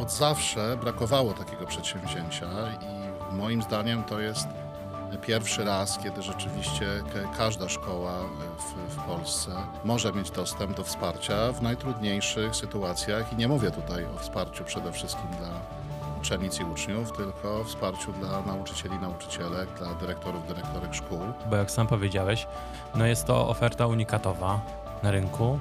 [0.00, 2.46] od zawsze brakowało takiego przedsięwzięcia
[2.80, 4.48] i moim zdaniem to jest
[5.22, 8.12] pierwszy raz, kiedy rzeczywiście ka- każda szkoła
[8.58, 9.50] w, w Polsce
[9.84, 14.92] może mieć dostęp do wsparcia w najtrudniejszych sytuacjach i nie mówię tutaj o wsparciu przede
[14.92, 15.48] wszystkim dla
[16.20, 21.18] uczennic i uczniów, tylko o wsparciu dla nauczycieli, nauczycielek, dla dyrektorów, dyrektorek szkół.
[21.50, 22.46] bo jak sam powiedziałeś,
[22.94, 24.60] no jest to oferta unikatowa
[25.02, 25.58] na rynku,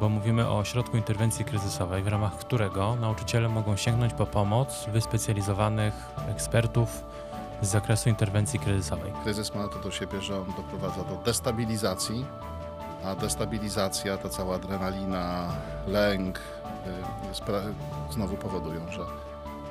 [0.00, 5.94] bo mówimy o środku interwencji kryzysowej, w ramach którego nauczyciele mogą sięgnąć po pomoc wyspecjalizowanych
[6.30, 7.04] ekspertów
[7.62, 9.12] z zakresu interwencji kryzysowej.
[9.22, 12.26] Kryzys ma to do siebie, że on doprowadza do destabilizacji,
[13.04, 15.48] a destabilizacja, ta cała adrenalina,
[15.86, 19.02] lęk y, znowu powodują, że,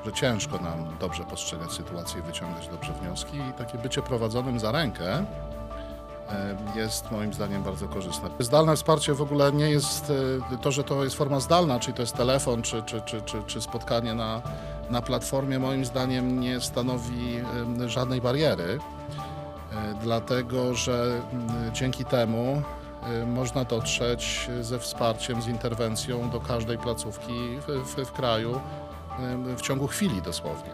[0.06, 5.26] że ciężko nam dobrze postrzegać sytuację wyciągać dobrze wnioski i takie bycie prowadzonym za rękę
[6.76, 8.30] jest moim zdaniem bardzo korzystne.
[8.40, 12.02] Zdalne wsparcie w ogóle nie jest y, to, że to jest forma zdalna, czyli to
[12.02, 14.42] jest telefon czy, czy, czy, czy, czy spotkanie na,
[14.90, 17.42] na platformie, moim zdaniem nie stanowi
[17.88, 18.80] żadnej bariery.
[19.72, 22.62] E, dlatego że mm, dzięki temu
[23.04, 28.62] e, można dotrzeć ze wsparciem, z interwencją do każdej placówki w, w, w kraju
[29.20, 30.72] e, w ciągu chwili dosłownie.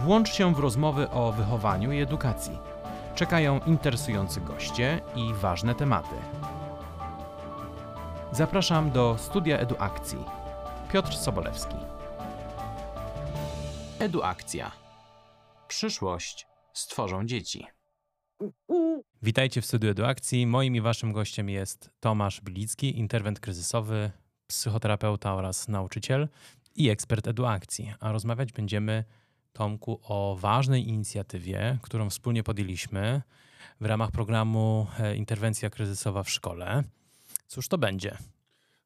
[0.00, 2.73] Włącz się w rozmowy o wychowaniu i edukacji.
[3.14, 6.14] Czekają interesujący goście i ważne tematy.
[8.32, 10.18] Zapraszam do studia Eduakcji.
[10.92, 11.76] Piotr Sobolewski.
[13.98, 14.72] Eduakcja.
[15.68, 17.66] Przyszłość stworzą dzieci.
[19.22, 20.46] Witajcie w studiu Eduakcji.
[20.46, 24.10] Moim i waszym gościem jest Tomasz Bilicki, interwent kryzysowy,
[24.46, 26.28] psychoterapeuta oraz nauczyciel
[26.76, 27.94] i ekspert Eduakcji.
[28.00, 29.04] A rozmawiać będziemy,
[29.58, 33.22] Tomku, o ważnej inicjatywie, którą wspólnie podjęliśmy
[33.80, 36.84] w ramach programu e, Interwencja kryzysowa w szkole.
[37.46, 38.18] Cóż to będzie?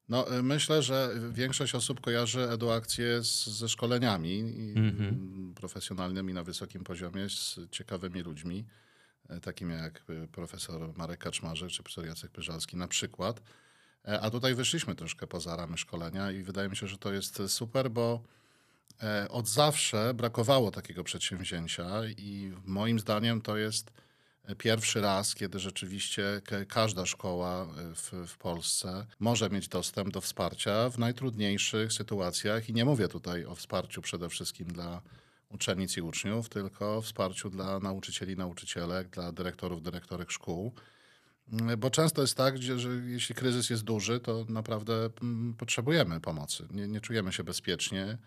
[0.09, 5.09] No, e, myślę, że większość osób kojarzy eduakcję z, ze szkoleniami i, Mhm.
[5.09, 8.65] m, profesjonalnymi na wysokim poziomie z ciekawymi ludźmi,
[9.29, 13.41] e, takimi jak profesor Marek Kaczmarzyk czy profesor Jacek Pyżalski na przykład.
[14.21, 17.91] A tutaj wyszliśmy troszkę poza ramy szkolenia i wydaje mi się, że to jest super,
[17.91, 18.23] bo
[19.29, 23.91] od zawsze brakowało takiego przedsięwzięcia i moim zdaniem to jest
[24.57, 30.21] pierwszy raz, kiedy rzeczywiście ka- każda szkoła e, w, w Polsce może mieć dostęp do
[30.21, 35.01] wsparcia w najtrudniejszych sytuacjach i nie mówię tutaj o wsparciu przede wszystkim dla
[35.49, 40.73] uczennic i uczniów, tylko o wsparciu dla nauczycieli, nauczycielek, dla dyrektorów, dyrektorek szkół.
[41.77, 46.67] Bo często jest tak, gdzie, że jeśli kryzys jest duży, to naprawdę mm, potrzebujemy pomocy.
[46.71, 48.17] Nie, nie czujemy się bezpiecznie, e,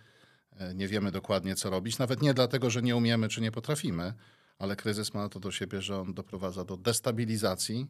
[0.74, 1.98] nie wiemy dokładnie, co robić.
[1.98, 4.14] Nawet nie dlatego, że nie umiemy czy nie potrafimy,
[4.58, 7.86] ale kryzys ma to do siebie, że on doprowadza do destabilizacji,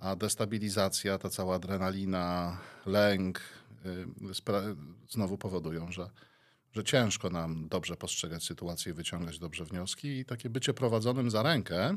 [0.00, 3.40] a destabilizacja, ta cała adrenalina, lęk
[3.86, 4.06] y,
[5.10, 6.10] znowu powodują, że,
[6.72, 11.96] że ciężko nam dobrze postrzegać sytuację wyciągać dobrze wnioski i takie bycie prowadzonym za rękę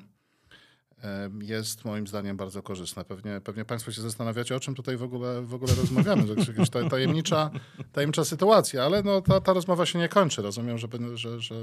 [1.41, 3.05] jest moim zdaniem bardzo korzystne.
[3.05, 6.23] Pewnie, pewnie Państwo się zastanawiacie, o czym tutaj w ogóle, w ogóle rozmawiamy.
[6.23, 7.51] To jest jakaś ta- tajemnicza,
[7.91, 10.41] tajemnicza sytuacja, ale no, ta, ta rozmowa się nie kończy.
[10.41, 11.55] Rozumiem, że, że, że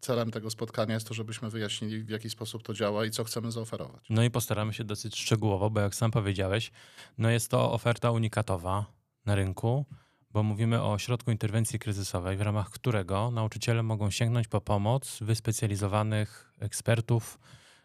[0.00, 3.52] celem tego spotkania jest to, żebyśmy wyjaśnili, w jaki sposób to działa i co chcemy
[3.52, 4.04] zaoferować.
[4.10, 6.72] No i postaramy się dosyć szczegółowo, bo jak sam powiedziałeś,
[7.18, 8.86] no jest to oferta unikatowa
[9.26, 9.86] na rynku,
[10.32, 16.52] bo mówimy o środku interwencji kryzysowej, w ramach którego nauczyciele mogą sięgnąć po pomoc wyspecjalizowanych
[16.58, 17.38] ekspertów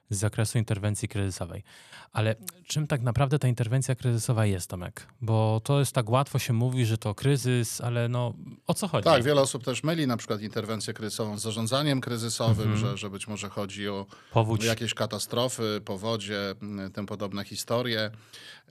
[0.09, 1.63] z zakresu interwencji kryzysowej.
[2.11, 2.35] Ale
[2.67, 5.07] czym tak naprawdę ta interwencja kryzysowa jest, Tomek?
[5.21, 8.33] Bo to jest tak łatwo się mówi, że to kryzys, ale no
[8.67, 9.03] o co chodzi?
[9.05, 12.77] Tak, wiele osób też myli na przykład interwencję kryzysową z zarządzaniem kryzysowym, Mhm.
[12.77, 14.63] że, że być może chodzi o Powódź.
[14.63, 16.55] jakieś katastrofy, powodzie,
[16.93, 18.11] tym podobne historie.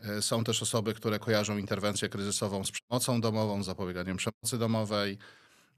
[0.03, 5.19] E, Są też osoby, które kojarzą interwencję kryzysową z przemocą domową, zapobieganiem przemocy domowej.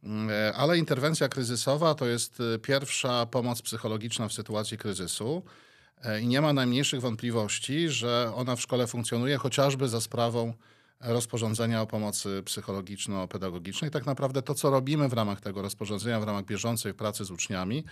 [0.07, 5.43] Mm, e, Ale interwencja kryzysowa to jest e, pierwsza pomoc psychologiczna w sytuacji kryzysu.
[6.05, 10.55] E, I nie ma najmniejszych wątpliwości, że ona w szkole funkcjonuje chociażby za sprawą
[11.01, 13.91] rozporządzenia o pomocy psychologiczno-pedagogicznej.
[13.91, 17.85] Tak naprawdę to, co robimy w ramach tego rozporządzenia, w ramach bieżącej pracy z uczniami,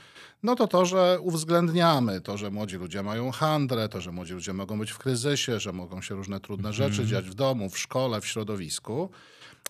[0.43, 4.52] no to to, że uwzględniamy to, że młodzi ludzie mają handrę, to, że młodzi ludzie
[4.52, 8.20] mogą być w kryzysie, że mogą się różne trudne rzeczy dziać w domu, w szkole,
[8.20, 9.11] w środowisku.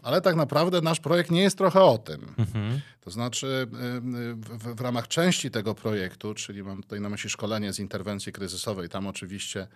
[0.03, 2.35] Ale tak naprawdę nasz projekt nie jest trochę o tym.
[2.39, 2.81] Mhm.
[3.01, 3.77] To znaczy, y,
[4.19, 8.33] y, w, w ramach części tego projektu, czyli mam tutaj na myśli szkolenie z interwencji
[8.33, 9.69] kryzysowej, tam oczywiście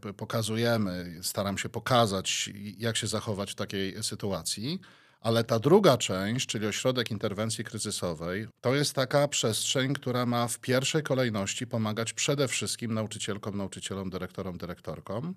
[0.00, 4.80] p- pokazujemy, staram się pokazać, jak się zachować w takiej sytuacji.
[5.20, 10.58] Ale ta druga część, czyli ośrodek interwencji kryzysowej, to jest taka przestrzeń, która ma w
[10.58, 15.34] pierwszej kolejności pomagać przede wszystkim nauczycielkom, nauczycielom, dyrektorom, dyrektorkom.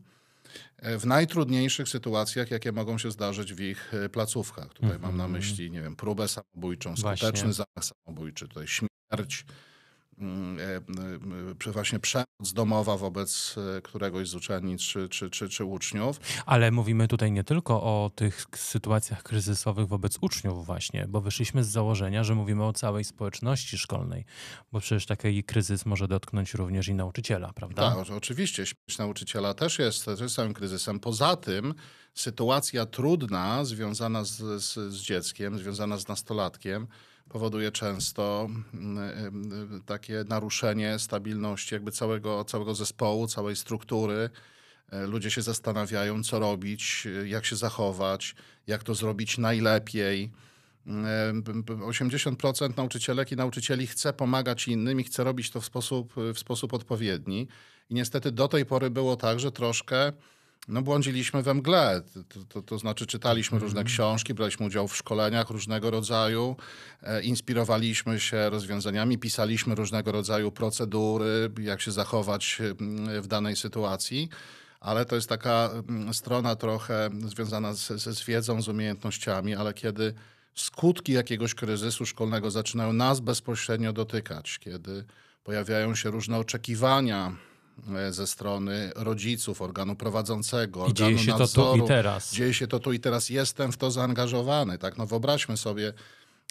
[1.00, 4.74] W najtrudniejszych sytuacjach, jakie mogą się zdarzyć w ich e, placówkach.
[4.74, 5.32] Tutaj mam na Mhm.
[5.32, 7.18] myśli, nie wiem, próbę samobójczą, Właśnie.
[7.28, 9.56] skuteczny zamach samobójczy, tutaj śmierć, mm,
[11.72, 16.20] właśnie przemoc domowa wobec e, któregoś z uczennic czy, czy, czy, czy uczniów.
[16.46, 21.68] Ale mówimy tutaj nie tylko o tych sytuacjach kryzysowych wobec uczniów właśnie, bo wyszliśmy z
[21.68, 24.26] założenia, że mówimy o całej społeczności szkolnej,
[24.72, 27.96] bo przecież taki kryzys może dotknąć również i nauczyciela, prawda?
[27.96, 31.00] Tak, oczywiście śmierć nauczyciela też jest, też jest całym kryzysem.
[31.00, 31.74] Poza tym
[32.14, 36.88] sytuacja trudna związana z, z, z dzieckiem, związana z nastolatkiem
[37.30, 44.30] powoduje często mm, em, takie naruszenie stabilności jakby całego, całego zespołu, całej struktury.
[44.92, 48.36] E, Ludzie się zastanawiają, co robić, e, jak się zachować,
[48.68, 50.32] jak to zrobić najlepiej.
[50.88, 55.66] E, b- b- 80% nauczycielek i nauczycieli chce pomagać innym i chce robić to w
[55.66, 57.48] sposób, w sposób odpowiedni.
[57.90, 60.14] I niestety do tej pory było tak, że troszkę
[60.68, 62.02] no, błądziliśmy we mgle.
[62.30, 66.56] To, to, to znaczy czytaliśmy różne książki, braliśmy udział w szkoleniach różnego rodzaju,
[67.02, 74.30] e, inspirowaliśmy się rozwiązaniami, pisaliśmy różnego rodzaju procedury, jak się zachować mm, w danej sytuacji.
[74.80, 80.14] Ale to jest taka mm, strona trochę związana z, z, wiedzą, z umiejętnościami, ale kiedy
[80.56, 85.06] skutki jakiegoś kryzysu szkolnego zaczynają nas bezpośrednio dotykać, kiedy
[85.44, 87.36] pojawiają się różne oczekiwania
[88.10, 91.78] ze strony rodziców, organu prowadzącego, I dzieje organu się to nadzoru.
[91.80, 92.34] tu i teraz.
[92.34, 93.30] Dzieje się to tu i teraz.
[93.30, 94.78] Jestem w to zaangażowany.
[94.78, 94.98] Tak?
[94.98, 95.94] No wyobraźmy sobie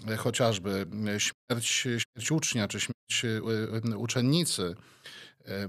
[0.09, 0.87] e, chociażby
[1.17, 4.75] e, śmierć, śmierć ucznia czy śmierć e, e, uczennicy.
[5.45, 5.69] E,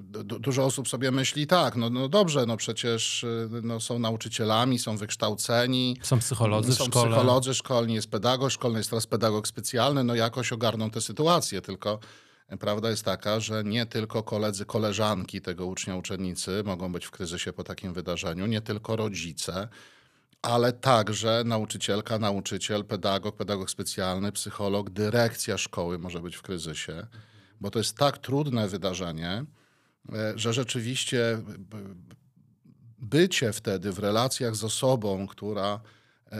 [0.00, 3.98] du- du- Dużo osób sobie myśli tak, no, no dobrze, no przecież e, no, są
[3.98, 7.06] nauczycielami, są wykształceni, Są psycholodzy są w szkole.
[7.10, 11.98] psycholodzy szkolni, jest pedagog szkolny, jest teraz pedagog specjalny, no jakoś ogarną tę sytuację, tylko
[12.60, 17.52] prawda jest taka, że nie tylko koledzy, koleżanki tego ucznia, uczennicy mogą być w kryzysie
[17.52, 19.68] po takim wydarzeniu, nie tylko rodzice,
[20.42, 27.06] ale także nauczycielka, nauczyciel, pedagog, pedagog specjalny, psycholog, dyrekcja szkoły może być w kryzysie,
[27.60, 29.44] bo to jest tak trudne wydarzenie,
[30.12, 31.94] e, że rzeczywiście b-
[32.98, 35.80] bycie wtedy w relacjach z osobą, która e,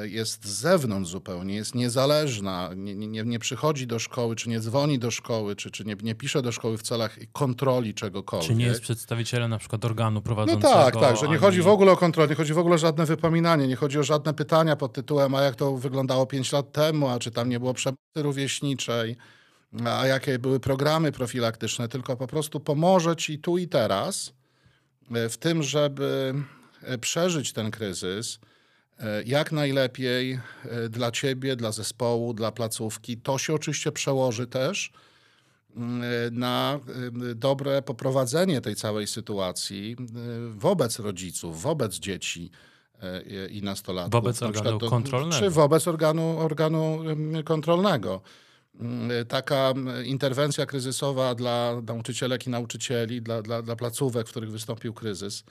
[0.03, 4.99] jest z zewnątrz zupełnie, jest niezależna, nie, nie, nie przychodzi do szkoły, czy nie dzwoni
[4.99, 8.49] do szkoły, czy, czy nie, nie pisze do szkoły w celach kontroli czegokolwiek.
[8.49, 10.75] Czy nie jest przedstawicielem na przykład organu No prowadzącego?
[10.75, 12.79] tak, tak, że nie ani- chodzi w ogóle o kontrolę, nie chodzi w ogóle o
[12.79, 16.73] żadne wypominanie, nie chodzi o żadne pytania pod tytułem, a jak to wyglądało 5 lat
[16.73, 19.17] temu, a czy tam nie było przemocy rówieśniczej,
[19.85, 24.33] a jakie były programy profilaktyczne, tylko po prostu pomoże ci tu i teraz
[25.15, 26.35] e, w tym, żeby
[26.83, 28.56] e, przeżyć ten kryzys e,
[29.27, 33.17] jak najlepiej e, dla ciebie, dla zespołu, dla placówki.
[33.17, 34.93] To się oczywiście przełoży też
[35.77, 36.03] mm,
[36.39, 36.81] na
[37.31, 39.97] y, dobre poprowadzenie tej całej sytuacji
[40.51, 42.51] wobec rodziców, wobec dzieci
[43.51, 44.13] i nastolatków.
[44.13, 45.39] Wobec Na organu kontrolnego.
[45.39, 46.99] Czy wobec organu, organu
[47.45, 48.21] kontrolnego.
[49.21, 54.95] Y, Taka interwencja kryzysowa dla nauczycielek i nauczycieli, dla, dla, dla placówek, w których wystąpił
[54.95, 55.45] kryzys,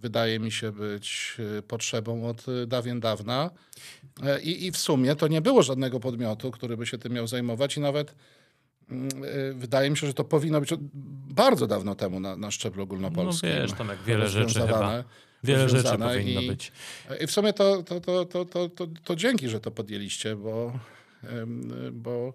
[0.00, 3.50] wydaje mi się być y, potrzebą od y, dawien dawna.
[4.22, 7.26] E, I, I w sumie to nie było żadnego podmiotu, który by się tym miał
[7.26, 8.14] zajmować i nawet
[8.90, 9.08] mm,
[9.58, 10.70] wydaje mi się, że to powinno być
[11.34, 13.50] bardzo dawno temu na, na szczeblu No ogólnopolskim.
[13.50, 15.04] wiesz, tam jak wiele rzeczy chyba.
[15.44, 16.72] Wiele rzeczy powinno i- być.
[17.20, 20.78] I w sumie to, to, to, to, to, to, to dzięki, że to podjęliście, bo,
[21.92, 22.34] bo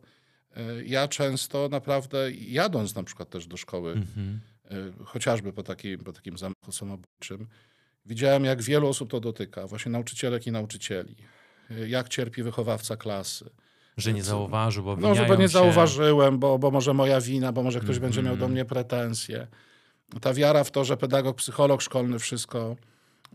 [0.55, 4.39] e, ja często naprawdę jadąc na przykład też do szkoły, Mhm.
[4.51, 4.54] e,
[5.05, 7.47] chociażby po takim, po takim zamachu samobójczym,
[8.05, 11.15] widziałem jak wielu osób to dotyka, właśnie nauczycielek i nauczycieli.
[11.71, 13.49] E, Jak cierpi wychowawca klasy.
[13.97, 15.47] Że nie zauważył, bo No, że bo nie się.
[15.47, 18.51] zauważyłem, bo, bo może moja wina, bo może ktoś będzie miał do Mhm.
[18.51, 19.47] mnie pretensje.
[20.21, 22.75] Ta wiara w to, że pedagog, psycholog szkolny wszystko,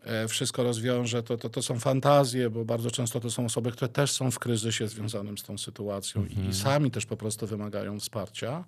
[0.02, 3.88] e, wszystko rozwiąże, to, to, to są fantazje, bo bardzo często to są osoby, które
[3.88, 6.50] też są w kryzysie związanym z tą sytuacją i, Mhm.
[6.50, 8.64] i sami też po prostu wymagają wsparcia.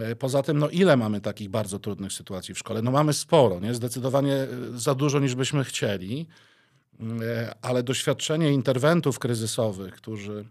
[0.00, 2.82] E, Poza tym, no ile mamy takich bardzo trudnych sytuacji w szkole?
[2.82, 3.74] No mamy sporo, nie?
[3.74, 6.26] Zdecydowanie e, za dużo niż byśmy chcieli,
[7.00, 10.44] E, ale doświadczenie interwentów kryzysowych, którzy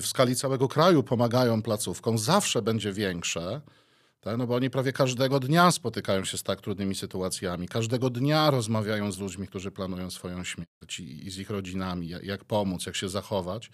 [0.00, 3.60] w skali całego kraju pomagają placówkom, zawsze będzie większe,
[4.20, 4.38] tak?
[4.38, 9.12] no bo oni prawie każdego dnia spotykają się z tak trudnymi sytuacjami, każdego dnia rozmawiają
[9.12, 13.08] z ludźmi, którzy planują swoją śmierć i, i z ich rodzinami, jak pomóc, jak się
[13.08, 13.70] zachować.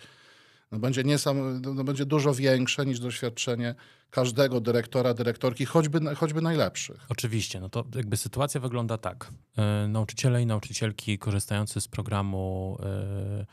[0.73, 3.75] No będzie, niesam, no będzie dużo większe niż doświadczenie
[4.11, 7.06] każdego dyrektora, dyrektorki, choćby, choćby najlepszych.
[7.08, 9.30] Oczywiście, no to jakby sytuacja wygląda tak.
[9.56, 13.46] E, Nauczyciele i nauczycielki korzystający z programu e,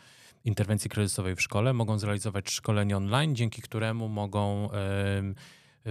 [0.46, 5.34] interwencji kryzysowej w szkole mogą zrealizować szkolenie online, dzięki któremu mogą e,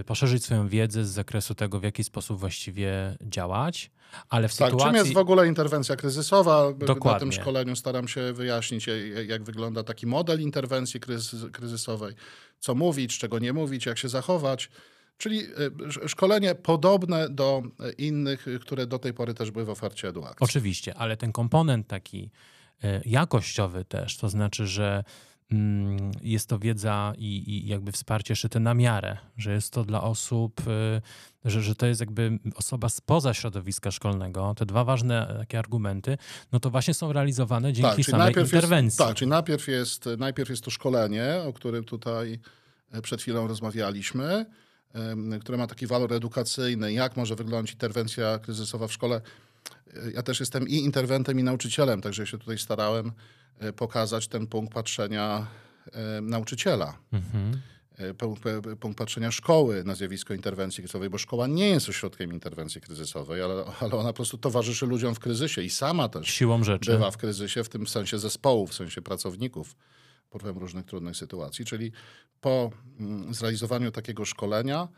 [0.07, 3.91] poszerzyć swoją wiedzę z zakresu tego, w jaki sposób właściwie działać,
[4.29, 4.87] ale w Tak, sytuacji...
[4.87, 6.65] czym jest w ogóle interwencja kryzysowa?
[6.79, 7.21] Na Dokładnie.
[7.21, 8.87] tym szkoleniu staram się wyjaśnić,
[9.27, 12.15] jak- wygląda taki model interwencji kryzys- kryzysowej,
[12.59, 14.71] co mówić, czego nie mówić, jak się zachować.
[15.19, 15.41] Czyli
[15.89, 20.37] sz- szkolenie podobne do e, innych, które do tej pory też były w ofercie edukacji.
[20.41, 22.31] Oczywiście, ale ten komponent taki
[23.05, 25.05] jakościowy też, to znaczy, że
[26.23, 30.61] jest to wiedza i, i jakby wsparcie szyte na miarę, że jest to dla osób,
[30.67, 35.59] e, że, że to jest jakby osoba spoza środowiska szkolnego, te dwa ważne e, takie
[35.59, 36.19] argumenty,
[36.53, 38.87] no to właśnie są realizowane dzięki czyli samej interwencji.
[38.87, 42.39] Jest, tak, czyli najpierw jest, najpierw jest to szkolenie, o którym tutaj
[42.93, 44.47] e, przed chwilą rozmawialiśmy,
[45.41, 49.21] które ma taki walor edukacyjny, jak może wyglądać interwencja kryzysowa w szkole.
[49.95, 53.13] E, Ja też jestem i interwentem, i nauczycielem, także się tutaj starałem
[53.77, 55.47] pokazać ten punkt patrzenia
[55.93, 56.99] e, nauczyciela.
[57.13, 57.61] Mhm.
[57.99, 58.15] e,
[58.81, 63.65] Punkt, patrzenia szkoły na zjawisko interwencji kryzysowej, bo szkoła nie jest ośrodkiem interwencji kryzysowej, ale,
[63.81, 66.91] ale ona po prostu towarzyszy ludziom w kryzysie i sama też Siłą rzeczy.
[66.91, 69.77] bywa w kryzysie, w tym sensie zespołu, w sensie pracowników,
[70.31, 71.65] porwem różnych trudnych sytuacji.
[71.65, 71.93] Czyli
[72.41, 74.89] po mm, zrealizowaniu takiego szkolenia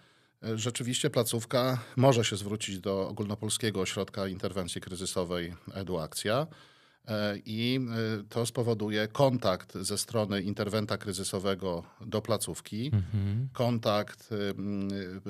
[0.43, 6.47] e, rzeczywiście placówka może się zwrócić do Ogólnopolskiego Ośrodka Interwencji Kryzysowej EduAkcja e,
[7.47, 7.81] i
[8.21, 12.87] e, to spowoduje kontakt ze strony interwenta kryzysowego do placówki.
[12.87, 13.49] Mhm.
[13.53, 14.33] Kontakt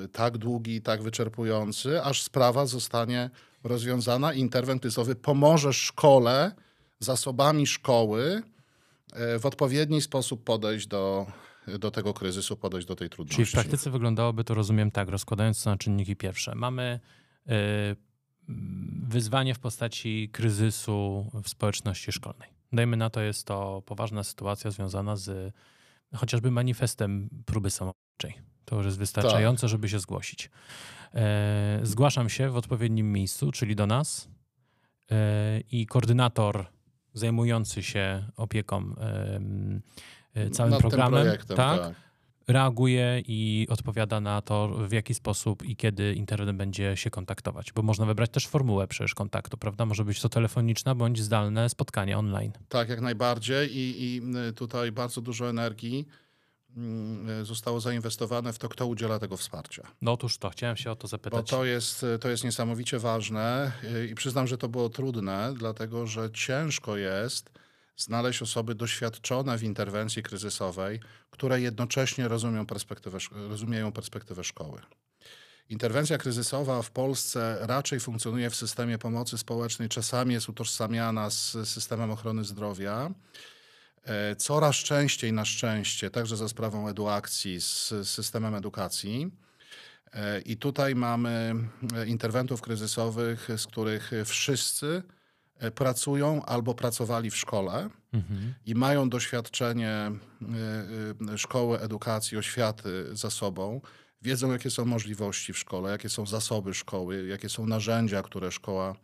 [0.03, 3.29] y, tak długi, tak wyczerpujący, aż sprawa zostanie
[3.63, 4.33] rozwiązana.
[4.33, 6.51] Interwent kryzysowy pomoże szkole,
[6.99, 8.41] zasobami szkoły
[9.39, 11.25] w odpowiedni sposób podejść do,
[11.79, 13.35] do tego kryzysu, podejść do tej trudności.
[13.35, 16.55] Czyli w praktyce wyglądałoby to, rozumiem tak, rozkładając to na czynniki pierwsze.
[16.55, 16.99] Mamy
[17.47, 17.51] y,
[19.07, 22.49] wyzwanie w postaci kryzysu w społeczności szkolnej.
[22.73, 25.53] Dajmy na to, jest to poważna sytuacja związana z
[26.15, 28.41] chociażby manifestem próby samobójczej.
[28.65, 30.49] To już jest wystarczające, żeby się zgłosić.
[31.13, 34.29] E, zgłaszam się w odpowiednim miejscu, czyli do nas
[35.11, 36.65] e, i koordynator
[37.13, 38.95] zajmujący się opieką
[40.35, 41.95] e, całym Nad programem, tak, tak.
[42.47, 47.73] Reaguje i odpowiada na to, w jaki sposób i kiedy internet będzie się kontaktować.
[47.73, 49.85] Bo można wybrać też formułę przecież kontaktu, prawda?
[49.85, 52.51] Może być to telefoniczna bądź zdalne spotkanie online.
[52.69, 56.07] Tak, jak najbardziej i, i y, tutaj bardzo dużo energii
[56.77, 59.87] mm, y, zostało zainwestowane w to, kto udziela tego wsparcia.
[60.01, 61.49] No otóż to, chciałem się o to Bo zapytać.
[61.49, 66.31] to jest, to jest niesamowicie ważne y, i przyznam, że to było trudne, dlatego że
[66.31, 67.64] ciężko jest
[67.97, 70.99] znaleźć osoby doświadczone w interwencji kryzysowej,
[71.29, 74.81] które jednocześnie rozumią perspektywę, rozumieją perspektywę szkoły.
[75.69, 82.11] Interwencja kryzysowa w Polsce raczej funkcjonuje w systemie pomocy społecznej, czasami jest utożsamiana z systemem
[82.11, 83.11] ochrony zdrowia.
[84.03, 89.31] E, Coraz częściej, na szczęście, także za sprawą eduakcji, z systemem edukacji.
[90.13, 91.55] E, I tutaj mamy
[91.95, 95.03] e, interwentów kryzysowych, z których wszyscy
[95.75, 98.53] pracują albo pracowali w szkole Mhm.
[98.65, 100.11] i mają doświadczenie e,
[101.33, 103.81] e, szkoły, edukacji, oświaty za sobą.
[104.21, 108.95] Wiedzą, jakie są możliwości w szkole, jakie są zasoby szkoły, jakie są narzędzia, które szkoła,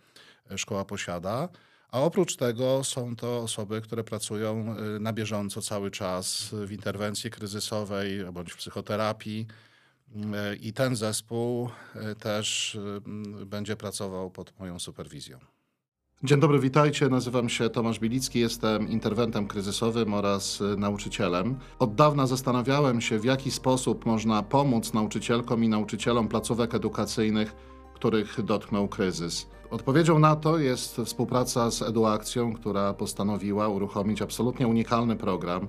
[0.51, 1.49] e, szkoła posiada.
[1.89, 7.29] A oprócz tego są to osoby, które pracują e, na bieżąco cały czas w interwencji
[7.29, 9.47] kryzysowej bądź w psychoterapii.
[10.33, 15.39] E, I ten zespół e, też e, będzie pracował pod moją superwizją.
[16.23, 17.09] Dzień dobry, witajcie.
[17.09, 21.55] Nazywam się Tomasz Bilicki, jestem interwentem kryzysowym oraz y, nauczycielem.
[21.79, 27.55] Od dawna zastanawiałem się, w jaki sposób można pomóc nauczycielkom i nauczycielom placówek edukacyjnych,
[27.93, 29.47] których dotknął kryzys.
[29.71, 35.67] Odpowiedzią na to jest współpraca z Eduakcją, która postanowiła uruchomić absolutnie unikalny program,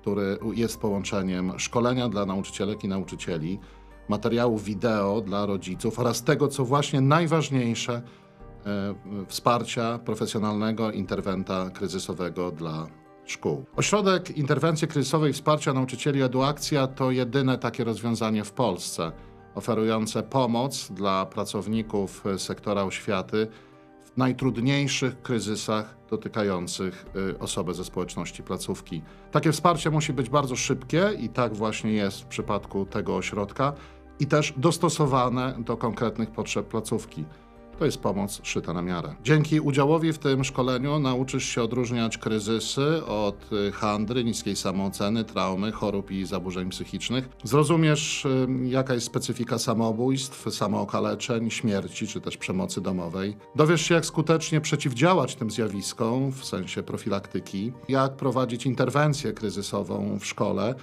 [0.00, 3.58] który jest połączeniem szkolenia dla nauczycielek i nauczycieli,
[4.08, 8.02] materiałów wideo dla rodziców oraz tego, co właśnie najważniejsze,
[9.28, 12.86] wsparcia profesjonalnego interwenta kryzysowego dla
[13.24, 13.64] szkół.
[13.76, 19.12] Ośrodek Interwencji Kryzysowej i Wsparcia Nauczycieli Eduakcja to jedyne takie rozwiązanie w Polsce,
[19.54, 23.46] oferujące pomoc dla pracowników e, sektora oświaty
[24.04, 29.02] w najtrudniejszych kryzysach dotykających y, osoby ze społeczności placówki.
[29.30, 33.72] Takie wsparcie musi być bardzo szybkie i tak właśnie jest w przypadku tego ośrodka
[34.20, 37.24] i też dostosowane do konkretnych potrzeb placówki.
[37.82, 39.14] To jest pomoc szyta na miarę.
[39.24, 45.72] Dzięki udziałowi w tym szkoleniu nauczysz się odróżniać kryzysy od y, handry, niskiej samooceny, traumy,
[45.72, 47.28] chorób i zaburzeń psychicznych.
[47.44, 53.36] Zrozumiesz, y, jaka jest specyfika samobójstw, samookaleczeń, śmierci czy też przemocy domowej.
[53.56, 60.26] Dowiesz się, jak skutecznie przeciwdziałać tym zjawiskom w sensie profilaktyki, jak prowadzić interwencję kryzysową w
[60.26, 60.74] szkole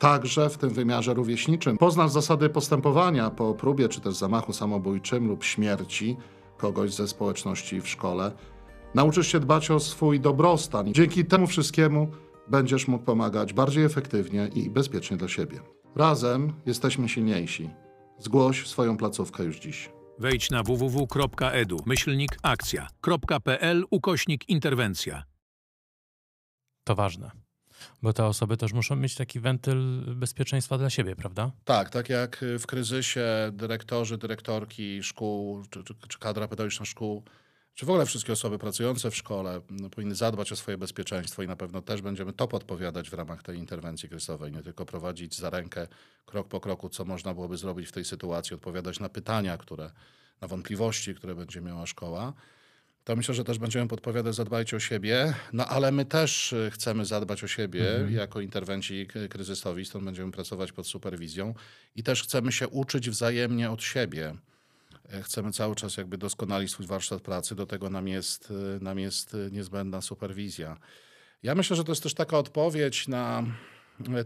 [0.00, 1.78] także w tym wymiarze rówieśniczym.
[1.78, 6.16] Poznasz zasady postępowania po próbie czy też zamachu samobójczym lub śmierci
[6.60, 8.32] kogoś ze społeczności w szkole.
[8.94, 10.94] Nauczysz się dbać o swój dobrostan.
[10.94, 12.08] Dzięki temu wszystkiemu
[12.48, 15.60] będziesz mógł pomagać bardziej efektywnie i bezpiecznie dla siebie.
[15.96, 17.70] Razem jesteśmy silniejsi.
[18.18, 19.90] Zgłoś swoją placówkę już dziś.
[20.18, 25.22] Wejdź na www.edu, myślnik akcja.pl ukośnik interwencja.
[26.84, 27.49] To ważne.
[28.02, 31.50] Bo te osoby też muszą mieć taki wentyl bezpieczeństwa dla siebie, prawda?
[31.64, 37.22] Tak, tak jak w kryzysie dyrektorzy, dyrektorki szkół, czy, czy, czy kadra pedagogiczna szkół,
[37.74, 41.46] czy w ogóle wszystkie osoby pracujące w szkole no, powinny zadbać o swoje bezpieczeństwo i
[41.46, 45.50] na pewno też będziemy to podpowiadać w ramach tej interwencji kryzysowej, nie tylko prowadzić za
[45.50, 45.86] rękę
[46.26, 49.90] krok po kroku, co można byłoby zrobić w tej sytuacji, odpowiadać na pytania, które,
[50.40, 52.32] na wątpliwości, które będzie miała szkoła.
[53.04, 57.04] To myślę, że też będziemy podpowiadać, zadbajcie o siebie, no ale my też y, chcemy
[57.04, 58.12] zadbać o siebie Mhm.
[58.14, 61.54] jako interwencji k- kryzysowi, stąd będziemy pracować pod superwizją
[61.96, 64.34] i też chcemy się uczyć wzajemnie od siebie.
[65.12, 68.98] E, Chcemy cały czas jakby doskonalić swój warsztat pracy, do tego nam jest, y, nam
[68.98, 70.76] jest y, niezbędna superwizja.
[71.42, 73.42] Ja myślę, że to jest też taka odpowiedź na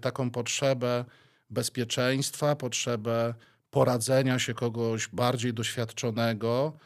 [0.00, 1.04] taką potrzebę
[1.50, 3.34] bezpieczeństwa, potrzebę
[3.70, 6.76] poradzenia się kogoś bardziej doświadczonego,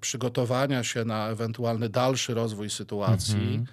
[0.00, 3.64] przygotowania się na ewentualny dalszy rozwój sytuacji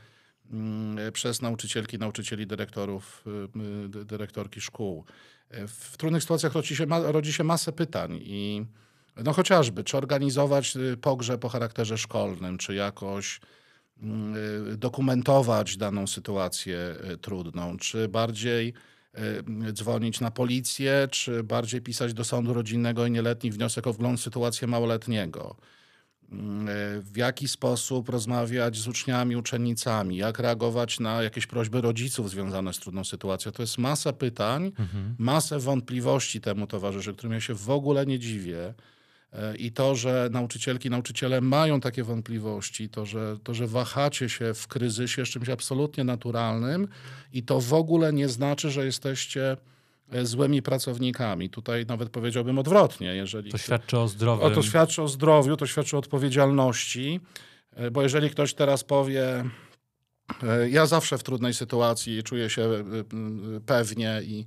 [0.51, 5.05] mm, przez nauczycielki, nauczycieli, dyrektorów, y, y, dy- dyrektorki szkół.
[5.67, 8.65] W trudnych sytuacjach rodzi się, rodzi się masę pytań i
[9.23, 13.39] no chociażby, czy organizować y, pogrzeb o charakterze szkolnym, czy jakoś
[14.01, 14.35] mm,
[14.77, 18.73] dokumentować daną sytuację trudną, czy bardziej
[19.73, 24.23] dzwonić na policję, czy bardziej pisać do sądu rodzinnego i nieletni wniosek o wgląd w
[24.23, 25.55] sytuację małoletniego.
[26.31, 32.29] Mm, y, W jaki sposób rozmawiać z uczniami, uczennicami, jak reagować na jakieś prośby rodziców
[32.29, 33.51] związane z trudną sytuacją.
[33.51, 34.71] To jest masa pytań,
[35.17, 38.73] masę wątpliwości temu towarzyszy, którym ja się w ogóle nie dziwię.
[39.33, 44.53] E, I to, że nauczycielki, nauczyciele mają takie wątpliwości, to że, to, że wahacie się
[44.53, 46.87] w kryzysie, jest czymś absolutnie naturalnym
[47.33, 49.57] i to w ogóle nie znaczy, że jesteście
[50.11, 51.49] e, złymi pracownikami.
[51.49, 53.15] Tutaj nawet powiedziałbym odwrotnie.
[53.15, 54.45] Jeżeli To świadczy o zdrowym...
[54.45, 57.19] o, to świadczy o zdrowiu, to świadczy o odpowiedzialności,
[57.75, 59.43] e, bo jeżeli ktoś teraz powie,
[60.69, 62.83] ja zawsze w trudnej sytuacji czuję się
[63.65, 64.45] pewnie i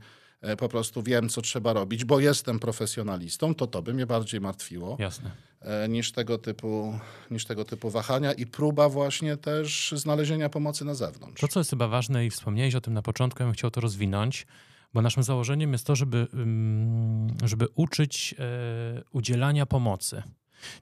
[0.58, 4.96] po prostu wiem, co trzeba robić, bo jestem profesjonalistą, to to by mnie bardziej martwiło
[5.00, 5.30] Jasne.
[5.60, 6.98] e, niż tego typu,
[7.30, 11.40] niż tego typu wahania i próba właśnie też znalezienia pomocy na zewnątrz.
[11.40, 13.80] To, co jest chyba ważne i wspomniałeś o tym na początku, ja bym chciał to
[13.80, 14.46] rozwinąć,
[14.94, 20.22] bo naszym założeniem jest to, żeby, ym, żeby uczyć e, udzielania pomocy.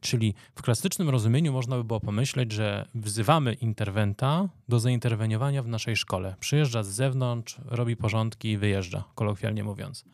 [0.00, 5.96] Czyli w klasycznym rozumieniu można by było pomyśleć, że wzywamy interwenta do zainterweniowania w naszej
[5.96, 6.34] szkole.
[6.40, 10.04] Przyjeżdża z zewnątrz, robi porządki i wyjeżdża, kolokwialnie mówiąc.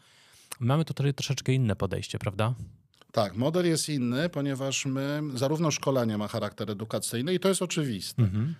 [0.60, 2.54] Mamy tutaj troszeczkę inne podejście, prawda?
[3.12, 8.22] Tak, model jest inny, ponieważ my, zarówno szkolenie ma charakter edukacyjny i to jest oczywiste,
[8.22, 8.54] Mhm.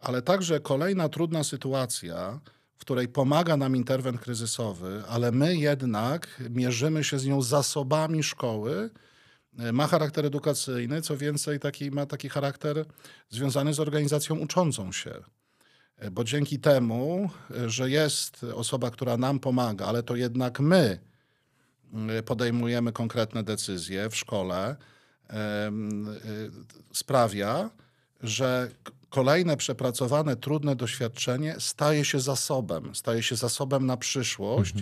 [0.00, 2.40] ale także kolejna trudna sytuacja,
[2.76, 8.90] w której pomaga nam interwent kryzysowy, ale my jednak mierzymy się z nią zasobami szkoły,
[9.72, 12.84] ma charakter edukacyjny, co więcej taki, ma taki charakter
[13.28, 15.14] związany z organizacją uczącą się.
[15.96, 20.98] E, Bo dzięki temu, e, że jest osoba, która nam pomaga, ale to jednak my
[22.18, 24.76] y, podejmujemy konkretne decyzje w szkole,
[26.92, 27.70] sprawia,
[28.22, 28.70] że
[29.08, 34.74] kolejne przepracowane, trudne doświadczenie staje się zasobem, staje się zasobem na przyszłość.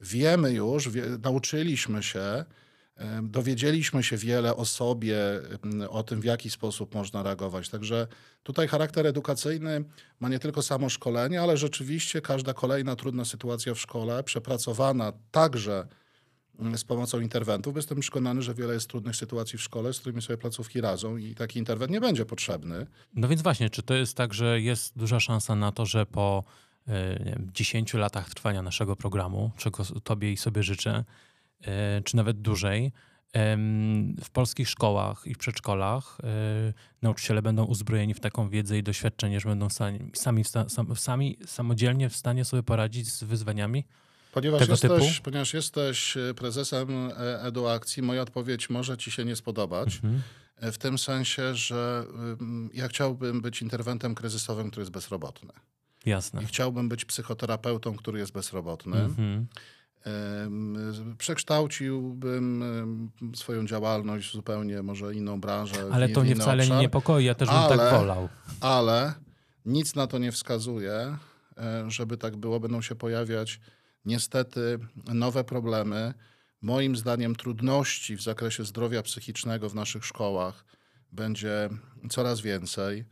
[0.00, 2.44] Wiemy już, wie, nauczyliśmy się,
[3.22, 5.16] dowiedzieliśmy się wiele o sobie,
[5.88, 7.68] o tym, w jaki sposób można reagować.
[7.68, 8.06] Także
[8.42, 9.84] tutaj charakter edukacyjny
[10.20, 15.86] ma nie tylko samo szkolenie, ale rzeczywiście każda kolejna trudna sytuacja w szkole, przepracowana także
[16.58, 17.76] mm, z pomocą interwentów.
[17.76, 21.34] Jestem przekonany, że wiele jest trudnych sytuacji w szkole, z którymi sobie placówki radzą i
[21.34, 22.86] taki interwent nie będzie potrzebny.
[23.14, 26.44] No więc właśnie, czy to jest tak, że jest duża szansa na to, że po
[26.88, 31.04] e, nie wiem, 10 latach trwania naszego programu, czego Tobie i sobie życzę, e,
[32.04, 32.92] czy nawet dłużej,
[34.24, 36.72] w polskich szkołach i przedszkolach e,
[37.02, 39.68] nauczyciele będą uzbrojeni w taką wiedzę i doświadczenie, że będą
[40.14, 40.44] sami,
[40.94, 43.84] sami, samodzielnie w stanie sobie poradzić z wyzwaniami?
[44.32, 45.22] Ponieważ Tego jesteś, typu?
[45.22, 49.94] ponieważ jesteś e, prezesem e, EduAkcji, moja odpowiedź może ci się nie spodobać.
[49.94, 50.22] Mhm.
[50.56, 52.04] e, W tym sensie, że
[52.74, 55.52] ja chciałbym być interwentem kryzysowym, który jest bezrobotny.
[56.06, 56.42] Jasne.
[56.42, 58.96] I chciałbym być psychoterapeutą, który jest bezrobotny.
[58.96, 59.46] Mhm.
[61.18, 62.64] Przekształciłbym
[63.34, 65.88] swoją działalność w zupełnie może inną branżę.
[65.92, 66.82] Ale nie- to nie inny wcale nie obszar.
[66.82, 68.28] niepokoi, ja też bym Ale- tak wolał.
[68.60, 69.14] Ale
[69.66, 71.16] nic na to nie wskazuje,
[71.58, 73.60] e, żeby tak było, będą się pojawiać
[74.04, 74.78] niestety
[75.14, 76.14] nowe problemy.
[76.62, 80.64] Moim zdaniem trudności w zakresie zdrowia psychicznego w naszych szkołach
[81.12, 81.68] będzie
[82.10, 83.04] coraz więcej.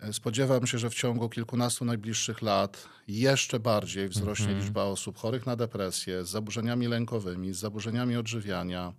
[0.00, 5.46] E, Spodziewam się, że w ciągu kilkunastu najbliższych lat jeszcze bardziej wzrośnie liczba osób chorych
[5.46, 8.92] na depresję, z zaburzeniami lękowymi, z zaburzeniami odżywiania.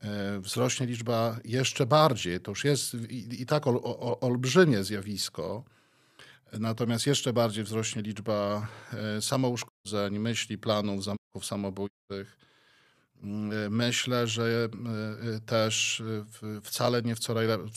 [0.00, 5.64] E, Wzrośnie liczba jeszcze bardziej, to już jest i, i tak ol, o, olbrzymie zjawisko,
[6.52, 12.47] natomiast jeszcze bardziej wzrośnie liczba e, samouszkodzeń, myśli, planów, zamachów samobójczych.
[13.22, 16.02] Mm, Myślę, że e, e, też
[16.62, 17.18] wcale nie w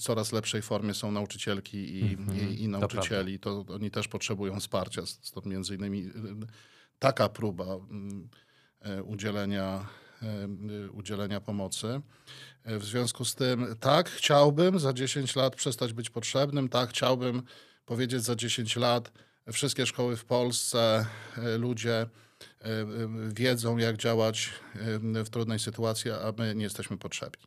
[0.01, 3.39] coraz, lepszej formie są nauczycielki i, i, i nauczycieli.
[3.39, 5.01] To, oni też potrzebują wsparcia.
[5.05, 6.11] Stąd między innymi
[6.99, 8.29] taka próba mm,
[9.03, 9.85] udzielenia,
[10.93, 12.01] udzielenia pomocy.
[12.65, 17.43] W związku z tym, tak, chciałbym za 10 lat przestać być potrzebnym, tak, chciałbym
[17.85, 19.11] powiedzieć za 10 lat,
[19.51, 21.05] wszystkie szkoły w Polsce,
[21.57, 22.05] ludzie
[23.33, 24.49] wiedzą, jak działać
[25.25, 27.43] w trudnej sytuacji, a my nie jesteśmy potrzebni.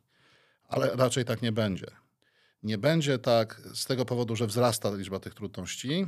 [0.67, 1.87] Ale raczej tak nie będzie.
[2.63, 6.07] Nie będzie tak z tego powodu, że wzrasta liczba tych trudności.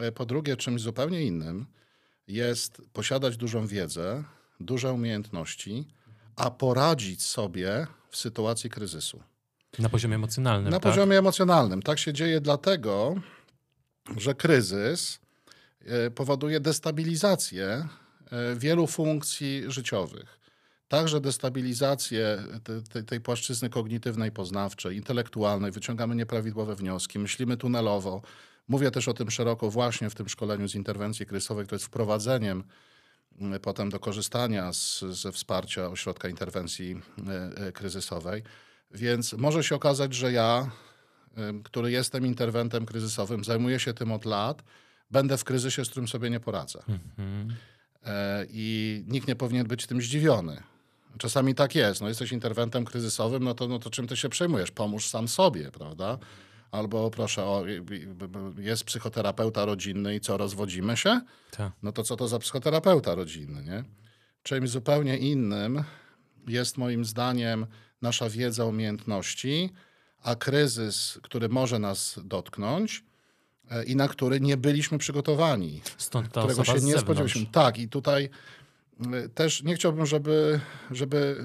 [0.00, 1.66] E, Po drugie, czymś zupełnie innym
[2.26, 4.24] jest posiadać dużą wiedzę,
[4.60, 5.88] duże umiejętności,
[6.36, 9.22] a poradzić sobie w sytuacji kryzysu.
[9.78, 10.92] Na poziomie emocjonalnym, Na tak?
[10.92, 11.82] poziomie emocjonalnym.
[11.82, 13.14] Tak się dzieje dlatego,
[14.16, 15.18] że kryzys
[15.84, 17.88] e, powoduje destabilizację
[18.56, 20.38] wielu funkcji życiowych.
[20.88, 28.22] Także destabilizację te- te- tej płaszczyzny kognitywnej, poznawczej, intelektualnej, wyciągamy nieprawidłowe wnioski, myślimy tunelowo.
[28.68, 32.64] Mówię też o tym szeroko właśnie w tym szkoleniu z interwencji kryzysowej, które jest wprowadzeniem
[33.40, 38.42] m, potem do korzystania z, ze wsparcia ośrodka interwencji e, e, kryzysowej.
[38.90, 40.70] Więc może się okazać, że ja,
[41.64, 44.62] który jestem interwentem kryzysowym, zajmuję się tym od lat,
[45.10, 46.82] będę w kryzysie, z którym sobie nie poradzę.
[46.88, 47.50] Mhm.
[47.50, 47.81] E,
[48.48, 50.62] I nikt nie powinien być tym zdziwiony.
[51.18, 52.00] Czasami tak jest.
[52.00, 54.70] No, jesteś interwentem kryzysowym, no to, no to czym ty się przejmujesz?
[54.70, 56.18] Pomóż sam sobie, prawda?
[56.70, 57.64] Albo proszę, o,
[58.58, 61.20] jest psychoterapeuta rodzinny i co, rozwodzimy się?
[61.50, 61.72] Tak.
[61.82, 63.84] no to co to za psychoterapeuta rodzinny, nie?
[64.42, 65.84] Czymś zupełnie innym
[66.48, 67.66] jest moim zdaniem
[68.02, 69.70] nasza wiedza, umiejętności,
[70.22, 73.02] a kryzys, który może nas dotknąć e,
[73.86, 77.46] i na który nie byliśmy przygotowani, Stąd ta którego się nie spodziewaliśmy.
[77.52, 78.30] Tak, i tutaj
[79.24, 81.36] y, też nie chciałbym, żeby, żeby,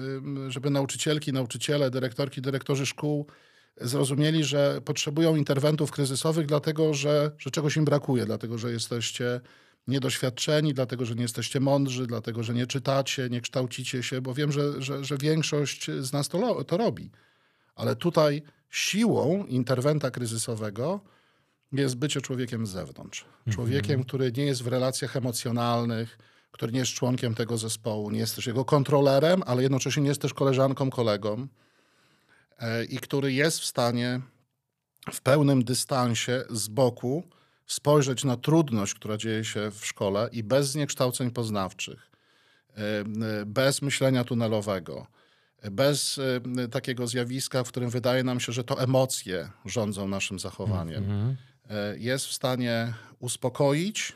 [0.48, 3.26] żeby nauczycielki, nauczyciele, dyrektorki, dyrektorzy szkół
[3.80, 9.40] zrozumieli, że potrzebują interwentów kryzysowych, dlatego że, że czegoś im brakuje, dlatego że jesteście
[9.88, 14.52] niedoświadczeni, dlatego że nie jesteście mądrzy, dlatego że nie czytacie, nie kształcicie się, bo wiem,
[14.52, 17.10] że, że, że większość z nas to, to robi.
[17.74, 21.00] Ale tutaj siłą interwenta kryzysowego
[21.72, 23.24] jest bycie człowiekiem z zewnątrz.
[23.50, 26.18] Człowiekiem, który nie jest w relacjach emocjonalnych,
[26.50, 30.22] który nie jest członkiem tego zespołu, nie jest też jego kontrolerem, ale jednocześnie nie jest
[30.22, 31.46] też koleżanką, kolegą
[32.58, 34.20] e, i który jest w stanie
[35.12, 37.22] w pełnym dystansie z boku
[37.66, 42.10] spojrzeć na trudność, która dzieje się w szkole i bez zniekształceń poznawczych,
[42.70, 43.04] e, e,
[43.46, 45.06] bez myślenia tunelowego,
[45.70, 46.20] bez
[46.58, 51.30] e, takiego zjawiska, w którym wydaje nam się, że to emocje rządzą naszym zachowaniem Mhm.
[51.30, 51.47] e,
[51.98, 54.12] jest w stanie uspokoić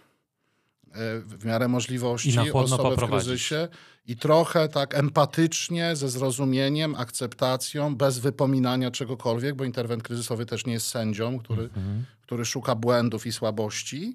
[0.93, 2.29] e, w miarę możliwości
[2.75, 3.69] osobę w kryzysie
[4.07, 10.73] i trochę tak empatycznie, ze zrozumieniem, akceptacją, bez wypominania czegokolwiek, bo interwent kryzysowy też nie
[10.73, 12.05] jest sędzią, który, Mhm.
[12.23, 14.15] który szuka błędów i słabości.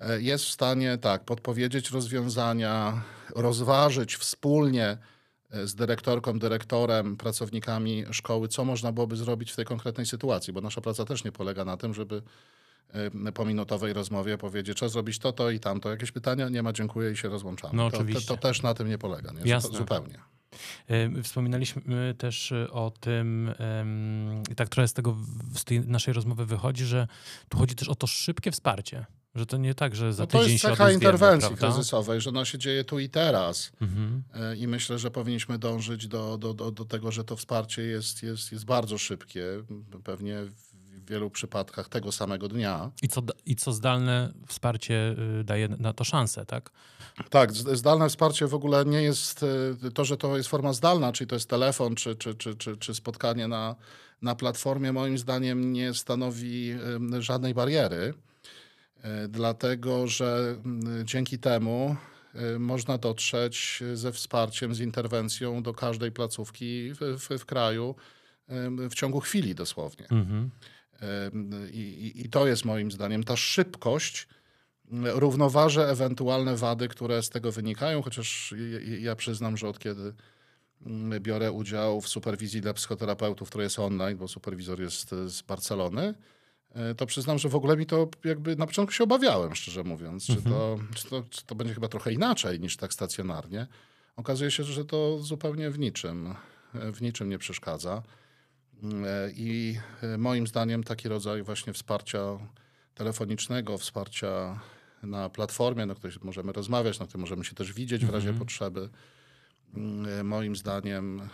[0.00, 3.02] E, Jest w stanie tak podpowiedzieć rozwiązania,
[3.34, 4.98] rozważyć wspólnie
[5.50, 10.60] e, z dyrektorką, dyrektorem, pracownikami szkoły, co można byłoby zrobić w tej konkretnej sytuacji, bo
[10.60, 12.22] nasza praca też nie polega na tym, żeby e,
[13.34, 15.90] po minutowej rozmowie powiedzieć, trzeba zrobić to, to i tamto.
[15.90, 16.48] Jakieś pytania?
[16.48, 17.74] Nie ma, dziękuję i się rozłączamy.
[17.76, 18.28] No to, oczywiście.
[18.28, 19.50] To, to też na tym nie polega, nie?
[19.50, 19.78] Jasne.
[19.78, 20.18] Zupełnie.
[20.90, 25.16] Ym, Wspominaliśmy też y, o tym, ym, i tak trochę z tego,
[25.54, 27.08] z tej naszej rozmowy wychodzi, że
[27.48, 29.06] tu chodzi też o to szybkie wsparcie.
[29.34, 32.58] Że to nie tak, że za No to jest cecha interwencji kryzysowej, że ona się
[32.58, 33.72] dzieje tu i teraz.
[33.80, 34.22] Mhm.
[34.56, 38.52] I myślę, że powinniśmy dążyć do, do, do, do tego, że to wsparcie jest, jest,
[38.52, 39.44] jest bardzo szybkie.
[40.04, 40.38] Pewnie
[41.04, 42.90] w wielu przypadkach tego samego dnia.
[43.02, 46.70] I, co, I co zdalne wsparcie y, daje na to szansę, tak?
[47.30, 49.44] Tak, zdalne wsparcie w ogóle nie jest
[49.84, 52.76] e, to, że to jest forma zdalna, czyli to jest telefon, czy, czy, czy, czy,
[52.76, 53.76] czy spotkanie na,
[54.22, 58.14] na platformie, moim zdaniem nie stanowi em, żadnej bariery,
[59.28, 60.56] dlatego że
[61.04, 61.96] dzięki temu
[62.58, 67.94] można dotrzeć ze wsparciem, z interwencją do każdej placówki w, w, w kraju
[68.90, 70.06] w ciągu chwili dosłownie.
[70.10, 70.50] Mhm.
[71.72, 74.28] I, i, to jest moim zdaniem ta szybkość
[74.92, 78.54] równoważę ewentualne wady, które z tego wynikają, chociaż
[79.00, 80.14] ja przyznam, że od kiedy
[80.86, 86.14] mm, biorę udział w superwizji dla psychoterapeutów, która jest online, bo superwizor jest z Barcelony,
[86.74, 90.26] e, to przyznam, że w ogóle mi to jakby na początku się obawiałem, szczerze mówiąc,
[90.26, 93.66] czy, to, czy, to, czy to będzie chyba trochę inaczej niż tak stacjonarnie.
[94.16, 96.34] Okazuje się, że to zupełnie w niczym,
[96.74, 98.02] w niczym nie przeszkadza.
[98.84, 99.78] E, I
[100.18, 102.18] moim zdaniem taki rodzaj właśnie wsparcia
[102.94, 104.60] telefonicznego, wsparcia
[105.02, 108.38] na platformie, na której możemy rozmawiać, na której możemy się też widzieć w razie Mhm.
[108.38, 108.88] potrzeby,
[109.74, 111.28] mm, moim zdaniem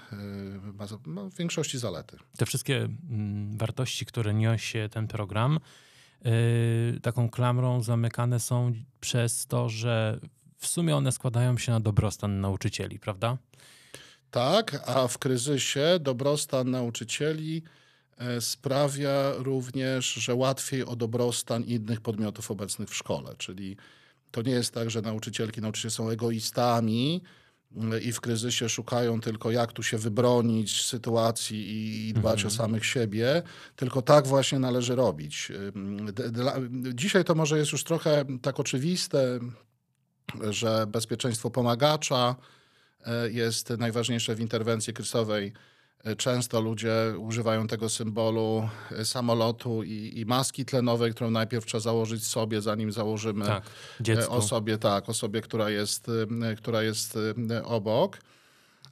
[0.74, 2.16] ma, ma w większości zalety.
[2.36, 2.76] Te wszystkie
[3.10, 5.58] mm, wartości, które niesie ten program,
[6.24, 6.30] yy,
[7.02, 10.20] taką klamrą zamykane są przez to, że
[10.58, 13.36] w sumie one składają się na dobrostan nauczycieli, prawda?
[14.30, 17.62] Tak, a w kryzysie dobrostan nauczycieli
[18.18, 23.34] e, sprawia również, że łatwiej o dobrostan innych podmiotów obecnych w szkole.
[23.38, 23.76] Czyli
[24.30, 27.22] to nie jest tak, że nauczycielki, nauczyciele są egoistami
[27.76, 31.58] mm, i w kryzysie szukają tylko jak tu się wybronić z sytuacji
[32.08, 33.42] i- dbać o samych siebie,
[33.76, 35.52] tylko tak właśnie należy robić.
[36.30, 36.56] Dla-
[36.94, 39.38] Dzisiaj to może jest już trochę tak oczywiste,
[40.50, 42.36] że bezpieczeństwo pomagacza
[43.30, 45.52] jest najważniejsze w interwencji kryzysowej.
[46.04, 51.80] E, Często ludzie używają tego symbolu e, samolotu i, i maski tlenowej, którą najpierw trzeba
[51.80, 53.64] założyć sobie, zanim założymy Tak,
[54.00, 54.32] e, dziecku.
[54.34, 56.06] osobie, tak, osobie, która jest,
[56.50, 57.18] e, która jest
[57.50, 58.18] e, obok.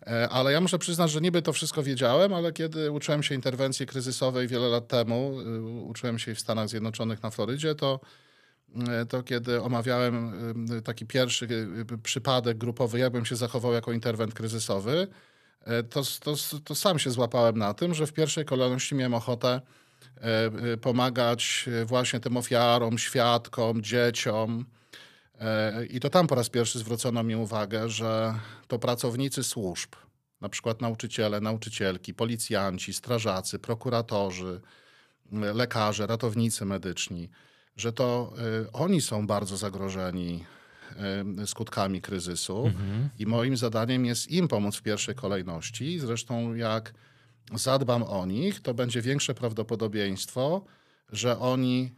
[0.06, 3.86] E, Ale ja muszę przyznać, że niby to wszystko wiedziałem, ale kiedy uczyłem się interwencji
[3.86, 5.36] kryzysowej wiele lat temu,
[5.86, 8.00] uczyłem się w Stanach Zjednoczonych na Florydzie, to,
[9.08, 10.34] to kiedy omawiałem
[10.72, 11.46] y, taki pierwszy
[11.92, 15.08] y, przypadek grupowy, jakbym się zachował jako interwent kryzysowy,
[15.64, 19.60] e, to, to, to sam się złapałem na tym, że w pierwszej kolejności miałem ochotę
[20.20, 24.64] e, pomagać właśnie tym ofiarom, świadkom, dzieciom.
[25.40, 28.34] E, I to tam po raz pierwszy zwrócono mi uwagę, że
[28.68, 29.90] to pracownicy służb,
[30.40, 34.60] na przykład nauczyciele, nauczycielki, policjanci, strażacy, prokuratorzy,
[35.32, 37.30] lekarze, ratownicy medyczni,
[37.78, 38.32] że to
[38.66, 40.44] y, oni są bardzo zagrożeni
[41.42, 43.08] y, skutkami kryzysu Mhm.
[43.18, 45.98] i moim zadaniem jest im pomóc w pierwszej kolejności.
[46.00, 46.94] Zresztą jak
[47.54, 50.64] zadbam o nich, to będzie większe prawdopodobieństwo,
[51.12, 51.92] że oni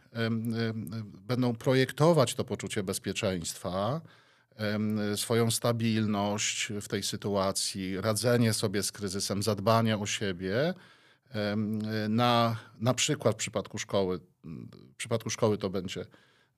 [1.27, 4.01] będą projektować to poczucie bezpieczeństwa,
[5.15, 10.73] swoją stabilność w tej sytuacji, radzenie sobie z kryzysem, zadbanie o siebie.
[12.09, 14.19] Na, na przykład w przypadku szkoły,
[14.93, 16.05] w przypadku szkoły to będzie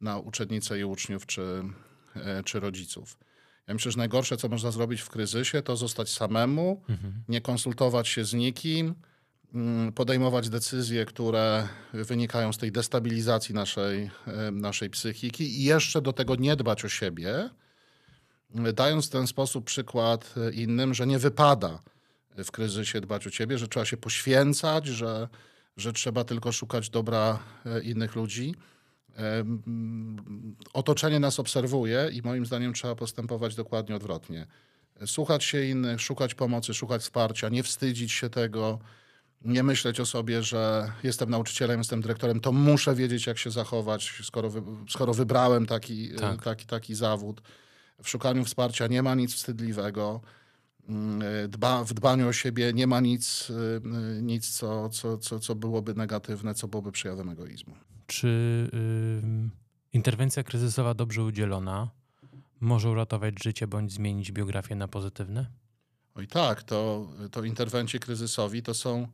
[0.02, 1.64] na uczennice i uczniów czy,
[2.16, 3.18] e, czy rodziców.
[3.68, 6.82] Ja myślę, że najgorsze, co można zrobić w kryzysie, to zostać samemu,
[7.28, 8.96] nie konsultować się z nikim,
[9.54, 14.12] mm, podejmować decyzje, które wynikają z tej destabilizacji naszej,
[14.52, 17.50] naszej psychiki i jeszcze do tego nie dbać o siebie,
[18.74, 21.80] dając w ten sposób przykład e, innym, że nie wypada
[22.38, 25.28] w kryzysie dbać o ciebie, że trzeba się poświęcać, że,
[25.78, 28.56] że trzeba tylko szukać dobra e, innych ludzi.
[30.74, 34.48] Otoczenie nas obserwuje i moim zdaniem trzeba postępować dokładnie odwrotnie.
[35.06, 38.80] Słuchać się innych, szukać pomocy, szukać wsparcia, nie wstydzić się tego,
[39.42, 44.14] nie myśleć o sobie, że jestem nauczycielem, jestem dyrektorem, to muszę wiedzieć, jak się zachować,
[44.24, 46.44] skoro, wy, skoro wybrałem taki, Tak.
[46.44, 47.42] taki, taki zawód.
[48.04, 50.22] W szukaniu wsparcia nie ma nic wstydliwego.
[50.90, 53.82] Mm, Dba, w dbaniu o siebie nie ma nic, y,
[54.22, 57.76] nic co, co, co, co byłoby negatywne, co byłoby przejawem egoizmu.
[58.08, 58.28] Czy
[59.24, 59.52] ym,
[59.94, 61.90] interwencja kryzysowa dobrze udzielona
[62.60, 65.46] może uratować życie bądź zmienić biografię na pozytywne?
[66.16, 69.08] Oj tak, to, to interwencje kryzysowi to są,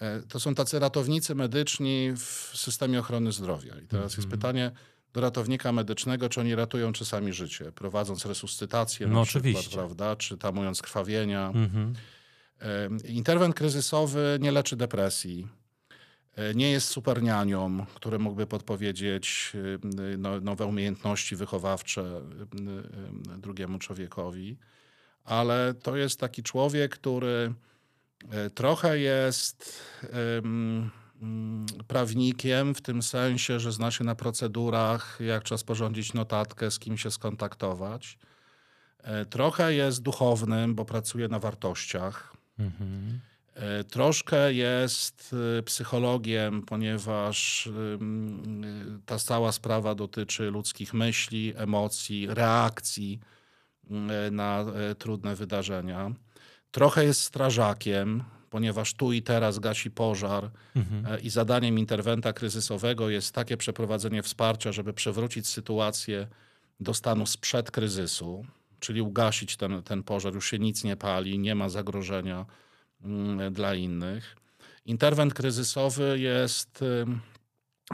[0.00, 3.78] e, to są tacy ratownicy medyczni w systemie ochrony zdrowia.
[3.84, 4.70] I teraz jest pytanie
[5.12, 9.76] do ratownika medycznego, czy oni ratują czasami życie, prowadząc resuscytację na No przykład, oczywiście.
[9.76, 11.46] prawda, czy tamując krwawienia.
[11.54, 11.92] Mhm.
[13.04, 15.48] Interwent kryzysowy nie leczy depresji.
[16.36, 19.52] E, Nie jest supernianią, który mógłby podpowiedzieć
[20.18, 22.20] no, nowe umiejętności wychowawcze
[23.38, 24.58] drugiemu człowiekowi,
[25.24, 27.54] ale to jest taki człowiek, który
[28.30, 29.82] e, trochę jest
[31.86, 36.98] prawnikiem w tym sensie, że zna się na procedurach, jak trzeba sporządzić notatkę, z kim
[36.98, 38.18] się skontaktować.
[39.02, 42.36] E, Trochę jest duchownym, bo pracuje na wartościach.
[42.58, 43.20] Mhm.
[43.54, 47.70] E, Troszkę jest e, psychologiem, ponieważ e,
[49.06, 53.20] ta cała sprawa dotyczy ludzkich myśli, emocji, reakcji
[53.90, 54.64] e, na
[54.98, 56.10] trudne wydarzenia.
[56.70, 61.06] Trochę jest strażakiem, ponieważ tu i teraz gasi pożar Mhm.
[61.06, 66.26] e, i zadaniem interwenta kryzysowego jest takie przeprowadzenie wsparcia, żeby przewrócić sytuację
[66.80, 68.46] do stanu sprzed kryzysu,
[68.80, 72.46] czyli ugasić ten, ten pożar, już się nic nie pali, nie ma zagrożenia
[73.04, 74.36] mm, dla innych.
[74.86, 76.84] Interwent kryzysowy jest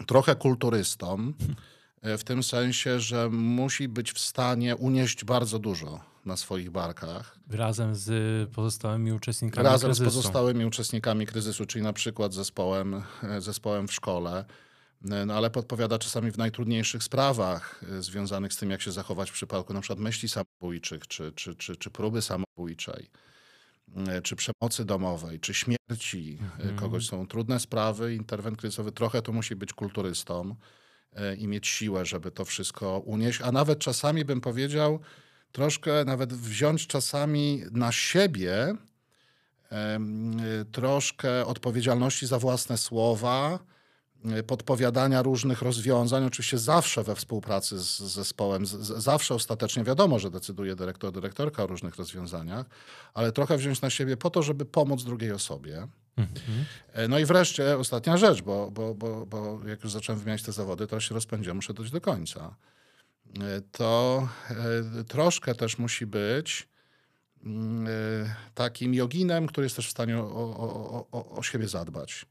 [0.07, 1.33] trochę kulturystą,
[2.03, 7.39] e, w tym sensie, że musi być w stanie unieść bardzo dużo na swoich barkach.
[7.51, 8.11] Razem z
[8.51, 10.11] pozostałymi uczestnikami Razem kryzysu.
[10.11, 14.45] z pozostałymi uczestnikami kryzysu, czyli na przykład zespołem, e, zespołem w szkole.
[15.11, 19.31] E, No ale podpowiada czasami w najtrudniejszych sprawach e, związanych z tym, jak się zachować
[19.31, 23.11] w przypadku na przykład myśli samobójczych, czy, czy, czy, czy próby samobójczej,
[24.23, 26.77] czy przemocy domowej, czy śmierci Mhm.
[26.77, 27.07] kogoś.
[27.07, 28.15] Są trudne sprawy.
[28.15, 30.57] Interwent kryzysowy trochę tu musi być kulturystą
[31.39, 35.01] i mieć siłę, żeby to wszystko unieść, a nawet czasami bym powiedział,
[35.55, 38.77] troszkę nawet wziąć czasami na siebie
[40.73, 43.59] troszkę odpowiedzialności za własne słowa,
[44.39, 50.31] y, podpowiadania różnych rozwiązań, oczywiście zawsze we współpracy z zespołem, z, zawsze ostatecznie wiadomo, że
[50.31, 52.67] decyduje dyrektor, dyrektorka o różnych rozwiązaniach,
[53.15, 55.89] ale trochę wziąć na siebie po to, żeby pomóc drugiej osobie.
[56.17, 56.65] Mhm.
[56.93, 60.53] E, No i wreszcie ostatnia rzecz, bo, bo, bo, bo jak już zacząłem wymieniać te
[60.53, 62.57] zawody, to się rozpędziłem, muszę dojść do końca.
[63.73, 64.29] To
[65.01, 66.69] e, troszkę też musi być
[67.45, 67.91] mm, e,
[68.55, 72.27] takim joginem, który jest też w stanie o, o, o, o siebie zadbać.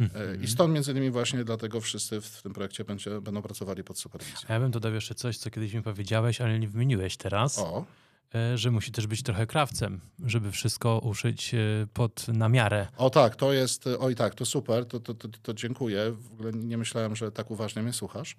[0.00, 3.98] E, I stąd między innymi właśnie dlatego wszyscy w tym projekcie będzie, będą pracowali pod
[3.98, 4.48] superwizją.
[4.48, 7.84] Ja bym dodał jeszcze coś, co kiedyś mi powiedziałeś, ale nie wymieniłeś teraz, O,
[8.54, 11.58] że musi też być trochę krawcem, żeby wszystko uszyć e,
[11.92, 12.86] pod na miarę.
[12.96, 16.12] o tak, to jest, oj tak, to super, to, to, to, to dziękuję.
[16.12, 18.36] W ogóle nie myślałem, że tak uważnie mnie słuchasz.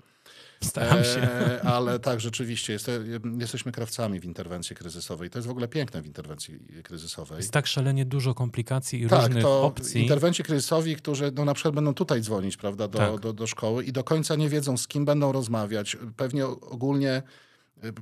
[0.64, 1.22] Staram się.
[1.22, 2.92] E, ale tak, rzeczywiście, jest,
[3.40, 5.30] jesteśmy krawcami w interwencji kryzysowej.
[5.30, 7.38] To jest w ogóle piękne w interwencji kryzysowej.
[7.38, 10.02] Jest tak szalenie dużo komplikacji i Tak, różnych to opcji.
[10.02, 13.20] interwenci kryzysowi, którzy no, na przykład będą tutaj dzwonić prawda, do, Tak.
[13.20, 15.98] do, do szkoły i do końca nie wiedzą, z kim będą rozmawiać.
[16.18, 17.24] Pewnie ogólnie,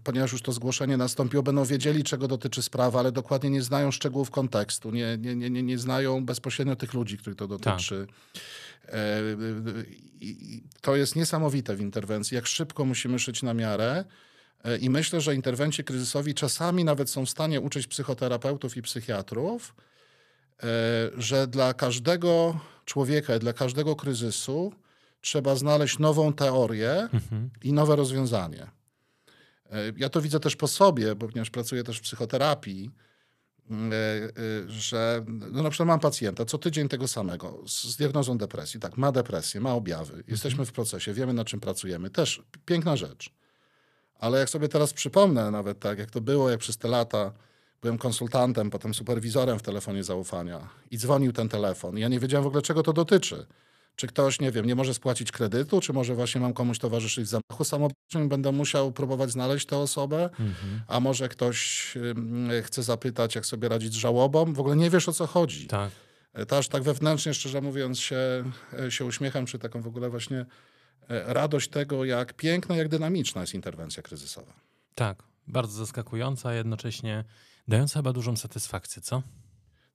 [0.04, 4.32] ponieważ już to zgłoszenie nastąpiło, będą wiedzieli, czego dotyczy sprawa, ale dokładnie nie znają szczegółów
[4.32, 8.08] kontekstu, nie, nie, nie, nie, nie znają bezpośrednio tych ludzi, których to dotyczy.
[8.88, 9.86] E, y,
[10.22, 14.06] i- i To jest niesamowite w interwencji, jak szybko musimy szyć na miarę.
[14.64, 19.76] E, I myślę, że interwenci kryzysowi czasami nawet są w stanie uczyć psychoterapeutów i psychiatrów,
[20.64, 20.66] e,
[21.18, 24.74] że dla każdego człowieka, dla każdego kryzysu
[25.22, 27.50] trzeba znaleźć nową teorię Mhm.
[27.64, 28.68] i nowe rozwiązanie.
[29.72, 32.92] E, Ja to widzę też po sobie, bo ponieważ pracuję też w psychoterapii,
[33.72, 34.30] e, e,
[34.68, 38.80] że no na przykład mam pacjenta co tydzień tego samego z, diagnozą depresji.
[38.80, 40.24] Tak, ma depresję, ma objawy.
[40.28, 42.10] Jesteśmy w procesie, wiemy nad czym pracujemy.
[42.10, 43.30] Też piękna rzecz.
[44.20, 47.34] Ale jak sobie teraz przypomnę nawet tak, jak to było, jak przez te lata
[47.82, 51.98] byłem konsultantem, potem superwizorem w telefonie zaufania i dzwonił ten telefon.
[51.98, 53.46] Ja nie wiedziałem w ogóle, czego to dotyczy.
[53.96, 57.28] Czy ktoś, nie wiem, nie może spłacić kredytu, czy może właśnie mam komuś towarzyszyć w
[57.28, 60.82] zamachu samobójczym będę musiał próbować znaleźć tę osobę, Mhm.
[60.88, 61.94] a może ktoś
[62.64, 64.54] chce zapytać, jak sobie radzić z żałobą.
[64.54, 65.68] W ogóle nie wiesz, o co chodzi.
[65.68, 65.92] Tak.
[66.34, 68.44] E, To aż tak wewnętrznie, szczerze mówiąc, się,
[68.80, 70.46] e, się uśmiecham, czy taką w ogóle właśnie
[71.10, 74.54] e, radość tego, jak piękna, jak dynamiczna jest interwencja kryzysowa.
[74.96, 75.24] Tak.
[75.48, 77.24] Bardzo zaskakująca, a jednocześnie
[77.68, 79.24] dająca chyba dużą satysfakcję, co?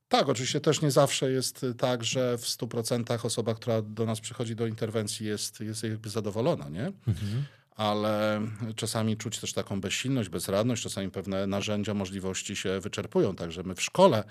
[0.09, 4.21] Tak, oczywiście też nie zawsze jest y, tak, że w 100% osoba, która do nas
[4.21, 6.87] przychodzi do interwencji jest, jest jakby zadowolona, nie?
[6.87, 7.45] Mhm.
[7.77, 8.41] Ale
[8.77, 13.37] czasami czuć też taką bezsilność, bezradność, czasami pewne narzędzia, możliwości się wyczerpują.
[13.37, 14.25] Także my w szkole,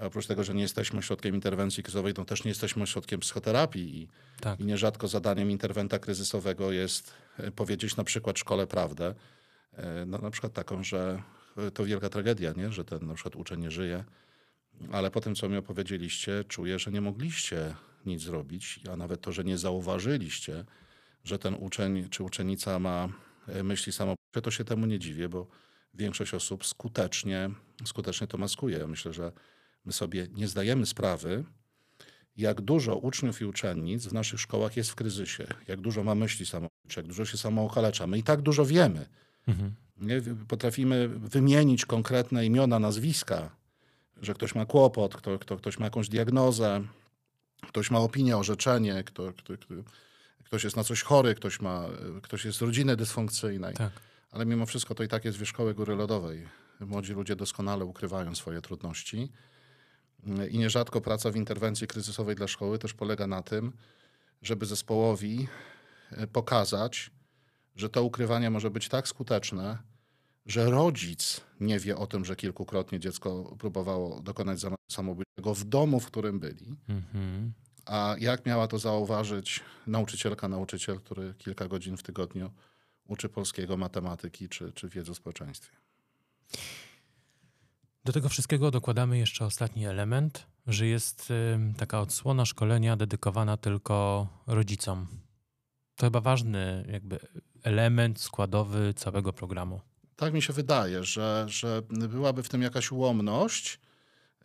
[0.00, 4.08] oprócz tego, że nie jesteśmy ośrodkiem interwencji kryzysowej, to też nie jesteśmy ośrodkiem psychoterapii i,
[4.40, 4.60] Tak.
[4.60, 9.14] i nierzadko zadaniem interwenta kryzysowego jest e, powiedzieć na przykład szkole prawdę.
[9.72, 11.22] E, No, na przykład taką, że
[11.74, 12.72] to wielka tragedia, nie?
[12.72, 14.04] że ten na przykład uczeń nie żyje,
[14.92, 17.74] ale po tym, co mi opowiedzieliście, czuję, że nie mogliście
[18.06, 20.64] nic zrobić, a nawet to, że nie zauważyliście,
[21.24, 23.08] że ten uczeń czy uczennica ma
[23.48, 25.46] e, myśli samobójcze, to się temu nie dziwię, bo
[25.94, 27.50] większość osób skutecznie,
[27.84, 28.78] skutecznie to maskuje.
[28.78, 29.32] Ja myślę, że
[29.84, 31.44] my sobie nie zdajemy sprawy,
[32.36, 36.46] jak dużo uczniów i uczennic w naszych szkołach jest w kryzysie, jak dużo ma myśli
[36.46, 38.06] samobójcze, jak dużo się samookalecza.
[38.06, 39.06] My i tak dużo wiemy.
[39.48, 39.74] Mhm.
[39.96, 40.22] Nie?
[40.48, 43.56] Potrafimy wymienić konkretne imiona, nazwiska,
[44.22, 46.84] że ktoś ma kłopot, kto, kto, ktoś ma jakąś diagnozę,
[47.68, 49.74] ktoś ma opinię, orzeczenie, kto, kto, kto,
[50.44, 51.86] ktoś jest na coś chory, ktoś, ma,
[52.22, 53.74] ktoś jest z rodziny dysfunkcyjnej.
[53.74, 53.92] Tak.
[54.30, 56.48] Ale mimo wszystko to i tak jest wierzchołek góry lodowej.
[56.80, 59.32] Młodzi ludzie doskonale ukrywają swoje trudności.
[60.50, 63.72] I nierzadko praca w interwencji kryzysowej dla szkoły też polega na tym,
[64.42, 65.48] żeby zespołowi
[66.10, 67.10] e, pokazać,
[67.76, 69.78] że to ukrywanie może być tak skuteczne,
[70.46, 74.60] że rodzic nie wie o tym, że kilkukrotnie dziecko próbowało dokonać
[74.92, 76.76] samobójczego w domu, w którym byli.
[76.88, 77.52] Mhm.
[77.86, 82.50] A jak miała to zauważyć nauczycielka, nauczyciel, który kilka godzin w tygodniu
[83.08, 85.76] uczy polskiego, matematyki czy, czy wiedzy o społeczeństwie?
[88.04, 91.32] Do tego wszystkiego dokładamy jeszcze ostatni element, że jest
[91.76, 95.06] taka odsłona szkolenia dedykowana tylko rodzicom.
[95.96, 97.18] To chyba ważny jakby
[97.62, 99.80] element składowy całego programu.
[100.16, 103.80] Tak mi się wydaje, że, że byłaby w tym jakaś ułomność,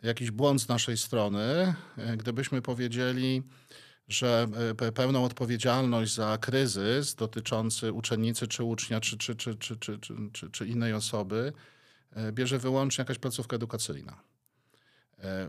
[0.02, 3.42] jakiś błąd z naszej strony, e, gdybyśmy powiedzieli,
[4.08, 4.46] że
[4.80, 9.98] e, pełną odpowiedzialność za kryzys dotyczący uczennicy czy ucznia, czy, czy, czy, czy, czy,
[10.32, 11.52] czy, czy innej osoby
[12.12, 14.20] e, bierze wyłącznie jakaś placówka edukacyjna.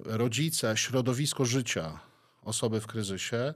[0.04, 2.00] Rodzice, środowisko życia
[2.42, 3.54] osoby w kryzysie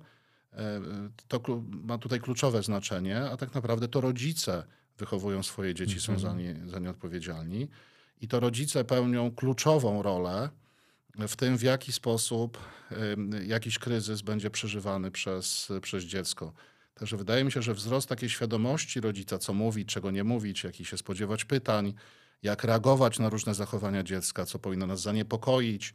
[1.27, 4.63] to ma tutaj kluczowe znaczenie, a tak naprawdę to rodzice
[4.97, 6.37] wychowują swoje dzieci, są za mhm.
[6.37, 7.67] nie, za nie odpowiedzialni.
[8.21, 10.49] I to rodzice pełnią kluczową rolę
[11.27, 12.57] w tym, w jaki sposób
[13.47, 16.53] jakiś kryzys będzie przeżywany przez, przez dziecko.
[16.93, 20.87] Także wydaje mi się, że wzrost takiej świadomości rodzica, co mówić, czego nie mówić, jakich
[20.87, 21.93] się spodziewać pytań,
[22.43, 25.93] jak reagować na różne zachowania dziecka, co powinno nas zaniepokoić,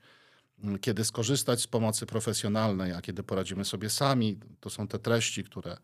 [0.80, 4.38] kiedy skorzystać z pomocy profesjonalnej, a kiedy poradzimy sobie sami.
[4.60, 5.76] To są te treści, które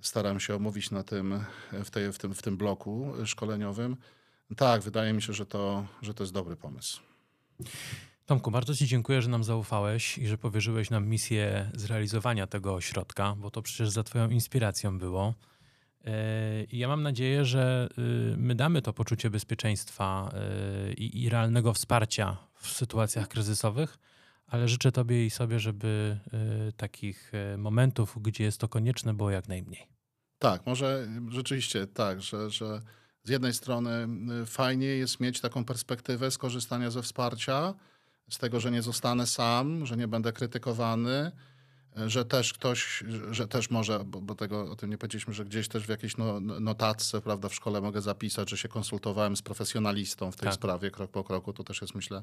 [0.00, 3.96] staram się omówić na tym, w, tej, w, tym, w tym bloku szkoleniowym.
[4.56, 7.00] Tak, wydaje mi się, że to, że to jest dobry pomysł.
[8.26, 13.34] Tomku, bardzo Ci dziękuję, że nam zaufałeś i że powierzyłeś nam misję zrealizowania tego ośrodka,
[13.38, 15.34] bo to przecież za Twoją inspiracją było.
[16.04, 17.88] E, I ja mam nadzieję, że
[18.32, 20.32] y, my damy to poczucie bezpieczeństwa
[20.90, 23.98] y, i, i realnego wsparcia w sytuacjach kryzysowych,
[24.46, 26.18] ale życzę Tobie i sobie, żeby
[26.68, 29.89] y, takich momentów, gdzie jest to konieczne, było jak najmniej.
[30.40, 32.80] Tak, może rzeczywiście tak, że, że
[33.24, 34.08] z jednej strony
[34.46, 37.74] fajnie jest mieć taką perspektywę skorzystania ze wsparcia,
[38.30, 41.32] z tego, że nie zostanę sam, że nie będę krytykowany,
[41.96, 45.68] że też ktoś, że też może, bo, bo tego o tym nie powiedzieliśmy, że gdzieś
[45.68, 50.32] też w jakiejś no, notatce, prawda, w szkole mogę zapisać, że się konsultowałem z profesjonalistą
[50.32, 50.54] w tej tak.
[50.54, 51.52] sprawie krok po kroku.
[51.52, 52.22] To też jest, myślę,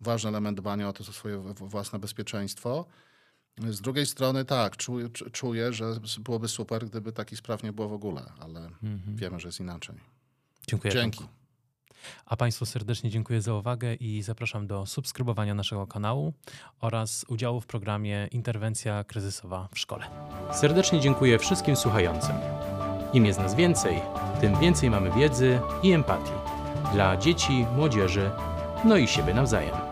[0.00, 2.86] ważny element dbania o to swoje własne bezpieczeństwo.
[3.58, 7.92] Z drugiej strony tak, czuję, czuję, że byłoby super, gdyby takich spraw nie było w
[7.92, 9.16] ogóle, ale mhm.
[9.16, 9.96] wiemy, że jest inaczej.
[10.68, 10.92] Dziękuję.
[10.92, 11.24] Dzięki.
[12.26, 16.32] A Państwu serdecznie dziękuję za uwagę i zapraszam do subskrybowania naszego kanału
[16.80, 20.04] oraz udziału w programie Interwencja kryzysowa w szkole.
[20.52, 22.36] Serdecznie dziękuję wszystkim słuchającym.
[23.12, 24.00] Im jest nas więcej,
[24.40, 26.32] tym więcej mamy wiedzy i empatii
[26.92, 28.30] dla dzieci, młodzieży,
[28.84, 29.91] no i siebie nawzajem.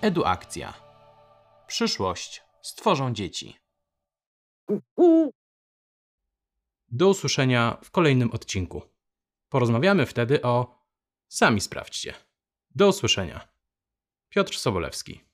[0.00, 0.74] Eduakcja.
[1.66, 3.56] Przyszłość stworzą dzieci.
[6.88, 8.82] Do usłyszenia w kolejnym odcinku.
[9.48, 10.84] Porozmawiamy wtedy o.
[11.28, 12.14] Sami sprawdźcie.
[12.74, 13.48] Do usłyszenia.
[14.28, 15.27] Piotr Sobolewski.